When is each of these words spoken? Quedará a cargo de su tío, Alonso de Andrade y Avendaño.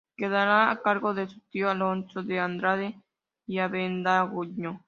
Quedará 0.17 0.71
a 0.71 0.81
cargo 0.81 1.13
de 1.13 1.27
su 1.27 1.39
tío, 1.51 1.69
Alonso 1.69 2.23
de 2.23 2.39
Andrade 2.39 2.99
y 3.45 3.59
Avendaño. 3.59 4.79